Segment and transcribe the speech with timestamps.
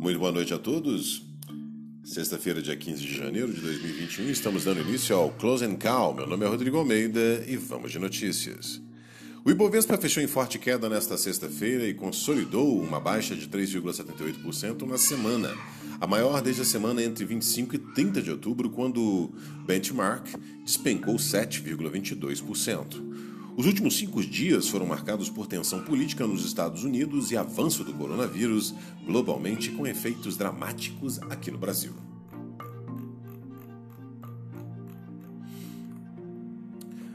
[0.00, 1.22] Muito boa noite a todos.
[2.02, 6.14] Sexta-feira, dia 15 de janeiro de 2021, estamos dando início ao Close and Call.
[6.14, 8.80] Meu nome é Rodrigo Almeida e vamos de notícias.
[9.44, 14.96] O Ibovespa fechou em forte queda nesta sexta-feira e consolidou uma baixa de 3,78% na
[14.96, 15.54] semana,
[16.00, 19.34] a maior desde a semana entre 25 e 30 de outubro, quando o
[19.66, 20.28] benchmark
[20.64, 23.29] despencou 7,22%.
[23.56, 27.92] Os últimos cinco dias foram marcados por tensão política nos Estados Unidos e avanço do
[27.92, 31.92] coronavírus globalmente, com efeitos dramáticos aqui no Brasil.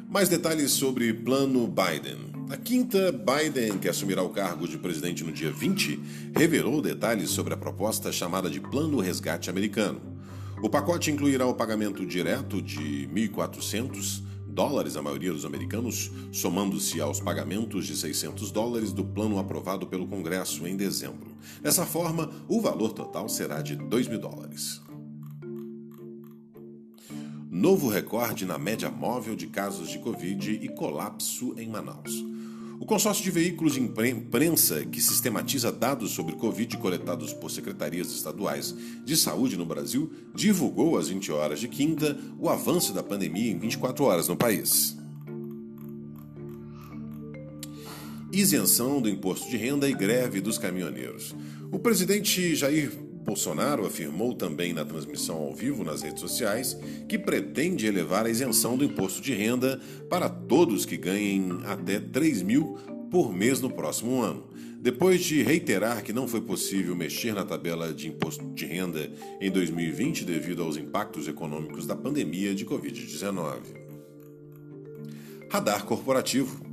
[0.09, 2.35] Mais detalhes sobre plano Biden.
[2.48, 5.99] Na quinta, Biden, que assumirá o cargo de presidente no dia 20,
[6.35, 9.99] revelou detalhes sobre a proposta chamada de Plano Resgate Americano.
[10.62, 14.24] O pacote incluirá o pagamento direto de 1.400
[14.55, 20.07] dólares a maioria dos americanos, somando-se aos pagamentos de 600 dólares do plano aprovado pelo
[20.07, 21.35] Congresso em dezembro.
[21.62, 24.82] Dessa forma, o valor total será de 2 mil dólares.
[27.52, 32.24] Novo recorde na média móvel de casos de Covid e colapso em Manaus.
[32.79, 38.76] O consórcio de veículos de imprensa que sistematiza dados sobre Covid coletados por secretarias estaduais
[39.04, 43.57] de saúde no Brasil divulgou às 20 horas de quinta o avanço da pandemia em
[43.57, 44.98] 24 horas no país.
[48.32, 51.34] Isenção do imposto de renda e greve dos caminhoneiros.
[51.71, 52.91] O presidente Jair
[53.26, 56.77] Bolsonaro afirmou também na transmissão ao vivo nas redes sociais
[57.09, 62.43] que pretende elevar a isenção do imposto de renda para todos que ganhem até 3
[62.43, 62.77] mil
[63.09, 64.44] por mês no próximo ano.
[64.79, 69.50] Depois de reiterar que não foi possível mexer na tabela de imposto de renda em
[69.50, 73.57] 2020 devido aos impactos econômicos da pandemia de Covid-19.
[75.50, 76.65] Radar corporativo.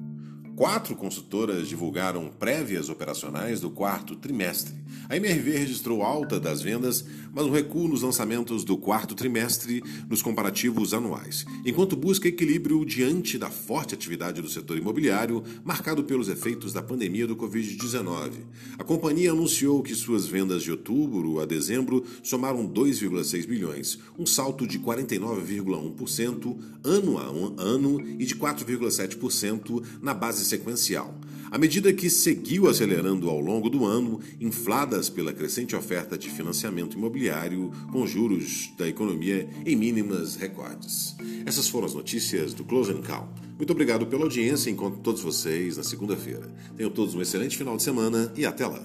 [0.55, 4.75] Quatro consultoras divulgaram prévias operacionais do quarto trimestre.
[5.09, 10.21] A MRV registrou alta das vendas, mas um recuo nos lançamentos do quarto trimestre nos
[10.21, 16.72] comparativos anuais, enquanto busca equilíbrio diante da forte atividade do setor imobiliário, marcado pelos efeitos
[16.72, 18.32] da pandemia do Covid-19.
[18.78, 24.66] A companhia anunciou que suas vendas de outubro a dezembro somaram 2,6 bilhões, um salto
[24.66, 27.22] de 49,1% ano a
[27.62, 31.15] ano e de 4,7% na base sequencial.
[31.51, 36.97] À medida que seguiu acelerando ao longo do ano, infladas pela crescente oferta de financiamento
[36.97, 41.15] imobiliário, com juros da economia em mínimas recordes.
[41.45, 43.29] Essas foram as notícias do Close and Call.
[43.57, 44.71] Muito obrigado pela audiência.
[44.71, 46.49] Encontro todos vocês na segunda-feira.
[46.75, 48.83] Tenham todos um excelente final de semana e até lá.